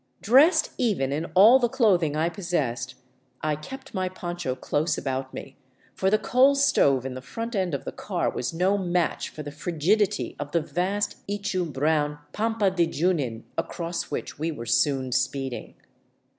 Dressed 0.23 0.71
even 0.79 1.11
in 1.11 1.25
all 1.35 1.59
the 1.59 1.69
clothing 1.69 2.15
I 2.15 2.27
possessed, 2.27 2.95
I 3.43 3.55
kept 3.55 3.93
my 3.93 4.09
poncho 4.09 4.55
close 4.55 4.97
about 4.97 5.31
me, 5.31 5.57
for 5.93 6.09
the 6.09 6.17
coal 6.17 6.55
stove 6.55 7.05
in 7.05 7.13
the 7.13 7.21
front 7.21 7.55
end 7.55 7.75
of 7.75 7.85
the 7.85 7.91
car 7.91 8.27
was 8.27 8.51
no 8.51 8.79
match 8.79 9.29
for 9.29 9.43
the 9.43 9.51
frigidity 9.51 10.35
of 10.39 10.53
the 10.53 10.61
vast 10.61 11.17
ichu 11.27 11.71
brown 11.71 12.17
pampa 12.33 12.71
de 12.71 12.87
Junin 12.87 13.43
across 13.59 14.09
which 14.09 14.39
we 14.39 14.51
were 14.51 14.65
soon 14.65 15.11
speeding. 15.11 15.75